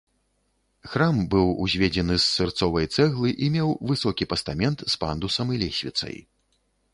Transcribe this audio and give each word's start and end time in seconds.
Храм 0.93 1.19
быў 1.33 1.51
узведзены 1.65 2.15
з 2.21 2.25
сырцовай 2.37 2.85
цэглы 2.95 3.29
і 3.43 3.51
меў 3.57 3.69
высокі 3.93 4.29
пастамент 4.33 4.79
з 4.95 5.01
пандусам 5.05 5.47
і 5.59 5.63
лесвіцай. 5.67 6.17